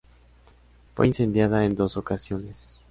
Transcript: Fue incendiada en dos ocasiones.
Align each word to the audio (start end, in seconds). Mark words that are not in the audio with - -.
Fue 0.95 1.05
incendiada 1.05 1.63
en 1.63 1.75
dos 1.75 1.95
ocasiones. 1.95 2.79